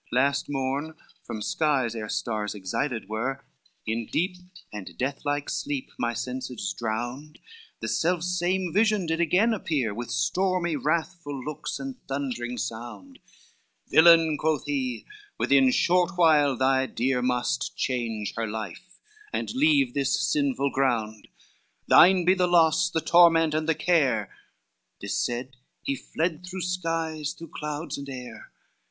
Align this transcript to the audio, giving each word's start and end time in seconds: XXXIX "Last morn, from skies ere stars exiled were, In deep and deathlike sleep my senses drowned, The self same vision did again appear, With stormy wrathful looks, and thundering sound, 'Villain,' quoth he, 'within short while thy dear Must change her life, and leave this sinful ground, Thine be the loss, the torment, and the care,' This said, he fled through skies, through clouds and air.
XXXIX 0.01 0.13
"Last 0.13 0.49
morn, 0.49 0.93
from 1.21 1.41
skies 1.43 1.93
ere 1.93 2.09
stars 2.09 2.55
exiled 2.55 3.05
were, 3.07 3.45
In 3.85 4.07
deep 4.07 4.37
and 4.73 4.97
deathlike 4.97 5.47
sleep 5.47 5.91
my 5.99 6.11
senses 6.15 6.73
drowned, 6.75 7.37
The 7.81 7.87
self 7.87 8.23
same 8.23 8.73
vision 8.73 9.05
did 9.05 9.21
again 9.21 9.53
appear, 9.53 9.93
With 9.93 10.09
stormy 10.09 10.75
wrathful 10.75 11.39
looks, 11.45 11.77
and 11.77 11.97
thundering 12.07 12.57
sound, 12.57 13.19
'Villain,' 13.89 14.39
quoth 14.39 14.65
he, 14.65 15.05
'within 15.37 15.69
short 15.69 16.13
while 16.17 16.57
thy 16.57 16.87
dear 16.87 17.21
Must 17.21 17.77
change 17.77 18.33
her 18.35 18.47
life, 18.47 18.97
and 19.31 19.53
leave 19.53 19.93
this 19.93 20.19
sinful 20.31 20.71
ground, 20.71 21.27
Thine 21.87 22.25
be 22.25 22.33
the 22.33 22.47
loss, 22.47 22.89
the 22.89 23.01
torment, 23.01 23.53
and 23.53 23.69
the 23.69 23.75
care,' 23.75 24.33
This 24.99 25.15
said, 25.23 25.57
he 25.83 25.95
fled 25.95 26.43
through 26.43 26.61
skies, 26.61 27.33
through 27.33 27.51
clouds 27.53 27.99
and 27.99 28.09
air. 28.09 28.49